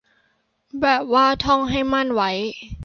[0.81, 2.29] แบบว่าท่องให้มั่นไว้